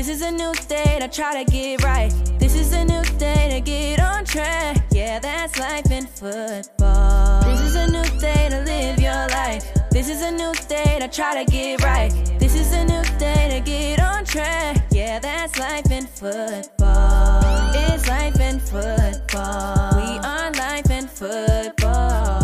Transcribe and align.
This 0.00 0.08
is 0.08 0.22
a 0.22 0.30
new 0.30 0.54
day 0.66 0.96
to 0.98 1.08
try 1.08 1.44
to 1.44 1.52
get 1.52 1.84
right. 1.84 2.10
This 2.38 2.54
is 2.54 2.72
a 2.72 2.86
new 2.86 3.02
day 3.18 3.50
to 3.50 3.60
get 3.60 4.00
on 4.00 4.24
track. 4.24 4.78
Yeah, 4.92 5.18
that's 5.18 5.58
life 5.58 5.90
in 5.90 6.06
football. 6.06 7.42
This 7.42 7.60
is 7.60 7.74
a 7.74 7.86
new 7.86 8.18
day 8.18 8.48
to 8.48 8.62
live 8.62 8.98
your 8.98 9.28
life. 9.28 9.70
This 9.90 10.08
is 10.08 10.22
a 10.22 10.30
new 10.30 10.54
day 10.68 10.96
to 11.00 11.06
try 11.06 11.44
to 11.44 11.52
get 11.52 11.84
right. 11.84 12.10
This 12.38 12.54
is 12.54 12.72
a 12.72 12.82
new 12.86 13.02
day 13.18 13.50
to 13.50 13.60
get 13.60 14.00
on 14.00 14.24
track. 14.24 14.86
Yeah, 14.90 15.18
that's 15.18 15.58
life 15.58 15.90
in 15.90 16.06
football. 16.06 17.42
It's 17.74 18.08
life 18.08 18.40
in 18.40 18.58
football. 18.58 19.96
We 19.96 20.18
are 20.24 20.50
life 20.52 20.90
in 20.90 21.08
football. 21.08 22.40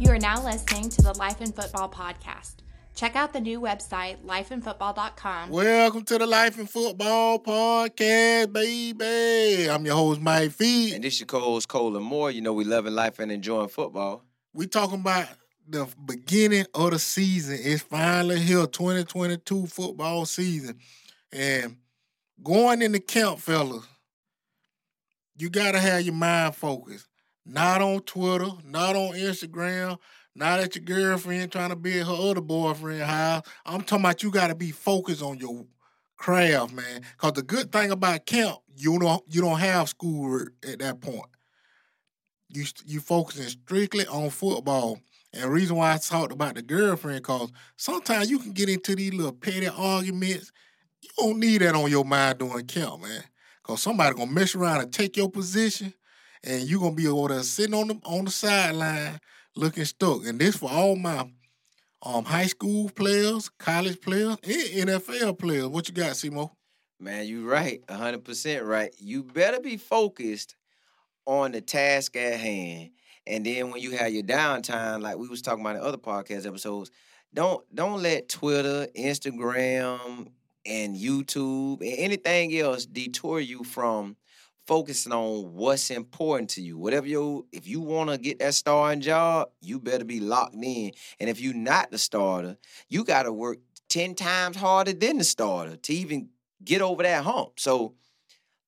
You 0.00 0.10
are 0.10 0.18
now 0.18 0.42
listening 0.42 0.88
to 0.88 1.02
the 1.02 1.14
Life 1.16 1.40
in 1.40 1.52
Football 1.52 1.88
podcast. 1.88 2.63
Check 2.94 3.16
out 3.16 3.32
the 3.32 3.40
new 3.40 3.60
website, 3.60 4.18
lifeinfootball.com. 4.24 5.50
Welcome 5.50 6.04
to 6.04 6.16
the 6.16 6.28
Life 6.28 6.60
in 6.60 6.66
Football 6.66 7.40
podcast, 7.40 8.52
baby. 8.52 9.68
I'm 9.68 9.84
your 9.84 9.96
host, 9.96 10.20
Mike 10.20 10.52
Feed. 10.52 10.94
And 10.94 11.02
this 11.02 11.18
your 11.18 11.26
co-host 11.26 11.66
Colin 11.66 12.04
Moore. 12.04 12.30
You 12.30 12.40
know 12.40 12.52
we 12.52 12.62
loving 12.62 12.94
life 12.94 13.18
and 13.18 13.32
enjoying 13.32 13.66
football. 13.66 14.22
We 14.52 14.68
talking 14.68 15.00
about 15.00 15.26
the 15.68 15.88
beginning 16.06 16.66
of 16.72 16.92
the 16.92 17.00
season. 17.00 17.58
It's 17.60 17.82
finally 17.82 18.38
here, 18.38 18.64
2022 18.64 19.66
football 19.66 20.24
season. 20.24 20.78
And 21.32 21.78
going 22.44 22.80
into 22.80 23.00
camp, 23.00 23.40
fellas, 23.40 23.88
you 25.36 25.50
gotta 25.50 25.80
have 25.80 26.02
your 26.02 26.14
mind 26.14 26.54
focused. 26.54 27.08
Not 27.44 27.82
on 27.82 28.02
Twitter, 28.02 28.50
not 28.64 28.94
on 28.94 29.14
Instagram, 29.14 29.98
not 30.34 30.60
at 30.60 30.74
your 30.74 30.84
girlfriend 30.84 31.52
trying 31.52 31.70
to 31.70 31.76
be 31.76 32.00
at 32.00 32.06
her 32.06 32.12
other 32.12 32.40
boyfriend 32.40 33.02
house. 33.02 33.46
I'm 33.64 33.82
talking 33.82 34.04
about 34.04 34.22
you 34.22 34.30
gotta 34.30 34.54
be 34.54 34.70
focused 34.70 35.22
on 35.22 35.38
your 35.38 35.64
craft, 36.16 36.72
man. 36.72 37.02
Cause 37.18 37.34
the 37.34 37.42
good 37.42 37.70
thing 37.70 37.90
about 37.90 38.26
camp, 38.26 38.58
you 38.76 38.98
don't 38.98 39.22
you 39.28 39.40
don't 39.40 39.58
have 39.58 39.88
schoolwork 39.88 40.52
at 40.68 40.80
that 40.80 41.00
point. 41.00 41.26
You 42.48 42.64
you 42.84 43.00
focusing 43.00 43.48
strictly 43.48 44.06
on 44.06 44.30
football. 44.30 44.98
And 45.32 45.42
the 45.42 45.50
reason 45.50 45.76
why 45.76 45.92
I 45.92 45.98
talked 45.98 46.32
about 46.32 46.54
the 46.54 46.62
girlfriend, 46.62 47.24
cause 47.24 47.50
sometimes 47.76 48.30
you 48.30 48.38
can 48.38 48.52
get 48.52 48.68
into 48.68 48.94
these 48.94 49.12
little 49.12 49.32
petty 49.32 49.68
arguments. 49.68 50.52
You 51.02 51.10
don't 51.18 51.40
need 51.40 51.60
that 51.60 51.74
on 51.74 51.90
your 51.90 52.04
mind 52.04 52.38
during 52.38 52.66
camp, 52.66 53.02
man. 53.02 53.24
Cause 53.62 53.82
somebody 53.82 54.16
gonna 54.16 54.30
mess 54.30 54.54
around 54.54 54.80
and 54.80 54.92
take 54.92 55.16
your 55.16 55.30
position, 55.30 55.94
and 56.42 56.62
you 56.62 56.80
gonna 56.80 56.94
be 56.94 57.08
over 57.08 57.34
there 57.34 57.42
sitting 57.42 57.74
on 57.74 57.88
the 57.88 58.00
on 58.04 58.24
the 58.24 58.30
sideline 58.30 59.20
looking 59.56 59.84
stuck. 59.84 60.26
And 60.26 60.38
this 60.38 60.56
for 60.56 60.70
all 60.70 60.96
my 60.96 61.28
um 62.02 62.24
high 62.24 62.46
school 62.46 62.90
players, 62.90 63.48
college 63.48 64.00
players, 64.00 64.36
and 64.42 64.90
NFL 64.90 65.38
players. 65.38 65.66
What 65.66 65.88
you 65.88 65.94
got, 65.94 66.12
Simo? 66.12 66.50
Man, 67.00 67.26
you're 67.26 67.48
right, 67.48 67.82
hundred 67.88 68.24
percent 68.24 68.64
right. 68.64 68.94
You 68.98 69.24
better 69.24 69.60
be 69.60 69.76
focused 69.76 70.56
on 71.26 71.52
the 71.52 71.60
task 71.60 72.16
at 72.16 72.38
hand. 72.38 72.90
And 73.26 73.44
then 73.44 73.70
when 73.70 73.80
you 73.80 73.92
have 73.92 74.12
your 74.12 74.22
downtime, 74.22 75.00
like 75.00 75.16
we 75.16 75.28
was 75.28 75.42
talking 75.42 75.64
about 75.64 75.76
in 75.76 75.82
other 75.82 75.98
podcast 75.98 76.46
episodes, 76.46 76.90
don't 77.32 77.64
don't 77.74 78.02
let 78.02 78.28
Twitter, 78.28 78.86
Instagram, 78.96 80.28
and 80.66 80.96
YouTube 80.96 81.80
and 81.80 81.98
anything 81.98 82.56
else 82.56 82.86
detour 82.86 83.40
you 83.40 83.64
from 83.64 84.16
focusing 84.66 85.12
on 85.12 85.54
what's 85.54 85.90
important 85.90 86.50
to 86.50 86.62
you. 86.62 86.78
Whatever 86.78 87.06
you 87.06 87.46
if 87.52 87.66
you 87.66 87.80
want 87.80 88.10
to 88.10 88.18
get 88.18 88.38
that 88.38 88.54
starting 88.54 89.00
job, 89.00 89.50
you 89.60 89.78
better 89.78 90.04
be 90.04 90.20
locked 90.20 90.54
in. 90.54 90.92
And 91.20 91.28
if 91.28 91.40
you're 91.40 91.54
not 91.54 91.90
the 91.90 91.98
starter, 91.98 92.56
you 92.88 93.04
got 93.04 93.24
to 93.24 93.32
work 93.32 93.58
10 93.88 94.14
times 94.14 94.56
harder 94.56 94.92
than 94.92 95.18
the 95.18 95.24
starter 95.24 95.76
to 95.76 95.92
even 95.92 96.30
get 96.64 96.82
over 96.82 97.02
that 97.02 97.24
hump. 97.24 97.60
So 97.60 97.94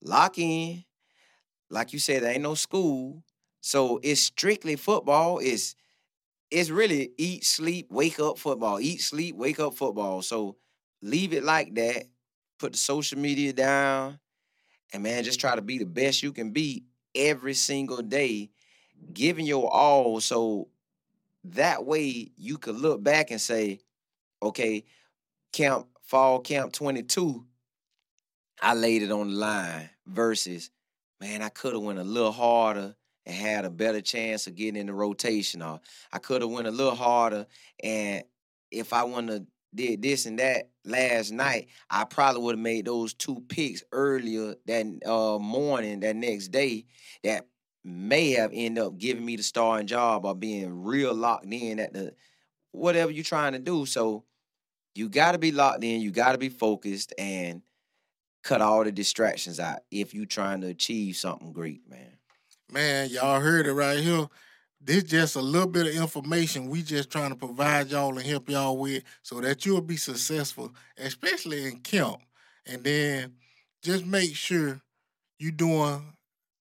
lock 0.03 0.39
in. 0.39 0.85
Like 1.71 1.93
you 1.93 1.99
said, 1.99 2.23
there 2.23 2.33
ain't 2.33 2.43
no 2.43 2.55
school. 2.55 3.25
So 3.61 3.99
it's 4.03 4.21
strictly 4.21 4.77
football. 4.77 5.39
It's 5.39 5.75
it's 6.51 6.71
really 6.71 7.11
eat, 7.19 7.45
sleep, 7.45 7.89
wake 7.91 8.21
up 8.21 8.39
football. 8.39 8.79
Eat, 8.79 9.01
sleep, 9.01 9.35
wake 9.35 9.59
up 9.59 9.75
football. 9.75 10.23
So 10.23 10.57
leave 11.03 11.33
it 11.33 11.43
like 11.43 11.75
that. 11.75 12.05
Put 12.59 12.73
the 12.73 12.79
social 12.79 13.19
media 13.19 13.53
down. 13.53 14.21
And 14.93 15.03
man, 15.03 15.25
just 15.25 15.41
try 15.41 15.55
to 15.55 15.63
be 15.63 15.79
the 15.79 15.87
best 15.87 16.23
you 16.23 16.33
can 16.33 16.51
be 16.53 16.85
every 17.15 17.55
single 17.55 18.03
day, 18.03 18.51
giving 19.13 19.47
your 19.47 19.73
all. 19.73 20.21
So 20.21 20.69
that 21.45 21.85
way 21.85 22.31
you 22.37 22.59
could 22.59 22.77
look 22.77 23.03
back 23.03 23.31
and 23.31 23.41
say, 23.41 23.81
okay, 24.43 24.85
camp 25.53 25.87
fall 26.03 26.41
camp 26.41 26.73
22, 26.73 27.45
I 28.63 28.75
laid 28.75 29.03
it 29.03 29.11
on 29.11 29.31
the 29.31 29.37
line 29.37 29.91
versus, 30.07 30.71
man, 31.21 31.43
I 31.43 31.49
could 31.49 31.73
have 31.73 31.83
went 31.83 31.99
a 31.99 32.05
little 32.05 32.33
harder 32.33 32.95
and 33.25 33.35
had 33.35 33.65
a 33.65 33.71
better 33.71 34.01
chance 34.01 34.47
of 34.47 34.55
getting 34.55 34.81
in 34.81 34.87
the 34.87 34.93
rotation. 34.93 35.63
Or 35.63 35.81
I 36.13 36.19
could 36.19 36.43
have 36.43 36.51
went 36.51 36.69
a 36.69 36.71
little 36.71 36.95
harder 36.95 37.47
and 37.83 38.23
if 38.71 38.93
I 38.93 39.05
wouldn't 39.05 39.31
have 39.31 39.47
did 39.75 40.03
this 40.03 40.27
and 40.27 40.39
that 40.39 40.71
last 40.85 41.33
night, 41.33 41.69
I 41.91 42.05
probably 42.05 42.43
would 42.43 42.55
have 42.55 42.63
made 42.63 42.87
those 42.87 43.15
two 43.15 43.43
picks 43.49 43.83
earlier 43.93 44.55
that 44.67 44.87
uh, 45.05 45.39
morning, 45.39 46.01
that 46.01 46.17
next 46.17 46.49
day, 46.49 46.87
that 47.25 47.47
may 47.85 48.33
have 48.33 48.51
ended 48.53 48.83
up 48.83 48.99
giving 48.99 49.25
me 49.25 49.37
the 49.37 49.43
starting 49.43 49.87
job 49.87 50.25
or 50.25 50.35
being 50.35 50.83
real 50.83 51.15
locked 51.15 51.47
in 51.47 51.79
at 51.79 51.93
the 51.93 52.15
whatever 52.73 53.11
you're 53.11 53.25
trying 53.25 53.53
to 53.53 53.59
do. 53.59 53.87
So 53.87 54.25
you 54.95 55.09
got 55.09 55.33
to 55.33 55.39
be 55.39 55.53
locked 55.53 55.85
in, 55.85 56.01
you 56.01 56.11
got 56.11 56.33
to 56.33 56.39
be 56.39 56.49
focused, 56.49 57.13
and 57.19 57.63
cut 58.43 58.61
all 58.61 58.85
the 58.85 58.93
distractions 58.93 59.61
out 59.61 59.81
if 59.91 60.15
you're 60.15 60.25
trying 60.25 60.61
to 60.63 60.69
achieve 60.69 61.17
something 61.17 61.53
great, 61.53 61.89
man. 61.89 62.13
Man, 62.73 63.11
y'all 63.11 63.41
heard 63.41 63.67
it 63.67 63.73
right 63.73 63.99
here. 63.99 64.27
This 64.81 65.03
just 65.05 65.37
a 65.37 65.41
little 65.41 65.69
bit 65.69 65.87
of 65.87 65.95
information 65.95 66.69
we 66.69 66.83
just 66.83 67.11
trying 67.11 67.31
to 67.31 67.37
provide 67.37 67.89
y'all 67.91 68.17
and 68.17 68.27
help 68.27 68.49
y'all 68.49 68.77
with 68.77 69.03
so 69.23 69.41
that 69.41 69.67
you'll 69.67 69.81
be 69.81 69.97
successful, 69.97 70.73
especially 70.99 71.65
in 71.65 71.79
camp. 71.81 72.19
And 72.67 72.85
then 72.85 73.35
just 73.83 74.05
make 74.07 74.35
sure 74.37 74.81
you 75.39 75.51
doing 75.51 76.03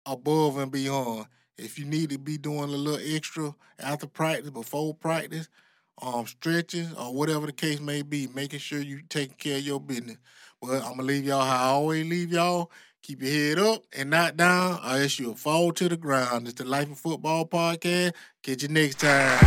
above 0.07 0.59
and 0.59 0.71
beyond. 0.71 1.27
If 1.59 1.79
you 1.79 1.85
need 1.87 2.11
to 2.11 2.19
be 2.19 2.39
doing 2.39 2.65
a 2.65 2.77
little 2.77 3.01
extra 3.15 3.55
after 3.79 4.07
practice, 4.07 4.51
before 4.51 4.95
practice, 4.95 5.49
um, 6.03 6.27
stretches 6.27 6.93
or 6.95 7.15
whatever 7.15 7.47
the 7.47 7.53
case 7.53 7.81
may 7.81 8.03
be, 8.03 8.27
making 8.29 8.59
sure 8.61 8.81
you 8.81 9.03
taking 9.09 9.37
care 9.37 9.59
of 9.59 9.65
your 9.65 9.81
business. 9.81 10.19
But 10.61 10.83
I'm 10.83 10.93
gonna 10.97 11.05
leave 11.05 11.25
y'all 11.25 11.45
how 11.45 11.65
I 11.65 11.69
always 11.69 12.07
leave 12.07 12.33
y'all. 12.33 12.71
Keep 13.07 13.23
your 13.23 13.31
head 13.31 13.59
up 13.61 13.85
and 13.97 14.11
not 14.11 14.37
down, 14.37 14.81
or 14.85 15.01
else 15.01 15.17
you'll 15.21 15.37
fall 15.37 15.71
to 15.71 15.89
the 15.89 15.97
ground. 15.97 16.49
It's 16.49 16.55
the 16.55 16.65
Life 16.65 16.91
of 16.91 16.99
Football 16.99 17.47
podcast. 17.47 18.15
Catch 18.43 18.65
you 18.65 18.69
next 18.69 18.99
time. 18.99 19.39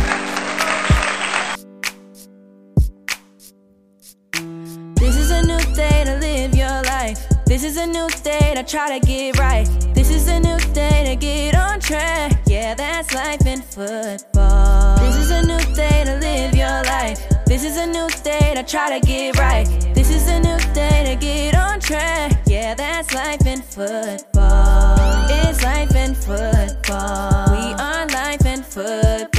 This 4.94 5.14
is 5.14 5.30
a 5.30 5.42
new 5.42 5.58
day 5.74 6.04
to 6.06 6.16
live 6.20 6.54
your 6.54 6.82
life. 6.84 7.28
This 7.44 7.62
is 7.62 7.76
a 7.76 7.86
new 7.86 8.08
day 8.24 8.54
to 8.54 8.62
try 8.62 8.98
to 8.98 9.06
get 9.06 9.38
right. 9.38 9.68
This 9.92 10.10
is 10.10 10.26
a 10.28 10.40
new 10.40 10.56
day 10.72 11.04
to 11.08 11.16
get 11.16 11.54
on 11.54 11.80
track. 11.80 12.40
Yeah, 12.46 12.74
that's 12.74 13.12
life 13.12 13.44
in 13.44 13.60
football. 13.60 14.96
This 15.00 15.16
is 15.16 15.30
a 15.32 15.42
new 15.42 15.74
day 15.74 16.04
to 16.06 16.16
live 16.16 16.54
your 16.54 16.82
life. 16.84 17.20
This 17.44 17.64
is 17.64 17.76
a 17.76 17.86
new 17.86 18.08
day 18.24 18.54
to 18.54 18.62
try 18.62 18.98
to 18.98 19.06
get 19.06 19.36
right. 19.36 19.66
This 19.94 20.08
is 20.08 20.26
a 20.28 20.40
new 20.40 20.56
day 20.72 21.14
to 21.14 21.20
get 21.20 21.54
on 21.56 21.78
track. 21.78 22.39
Yeah, 22.70 22.76
that's 22.76 23.12
life 23.12 23.46
in 23.46 23.62
football. 23.62 25.26
It's 25.28 25.60
life 25.60 25.92
in 25.96 26.14
football. 26.14 27.50
We 27.50 27.74
are 27.74 28.06
life 28.06 28.46
in 28.46 28.62
football. 28.62 29.29